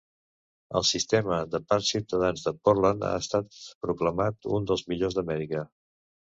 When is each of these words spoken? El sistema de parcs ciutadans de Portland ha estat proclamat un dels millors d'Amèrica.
El 0.77 0.85
sistema 0.91 1.35
de 1.55 1.59
parcs 1.73 1.91
ciutadans 1.93 2.45
de 2.47 2.53
Portland 2.69 3.05
ha 3.11 3.11
estat 3.25 3.59
proclamat 3.87 4.51
un 4.57 4.67
dels 4.73 4.83
millors 4.95 5.21
d'Amèrica. 5.21 5.63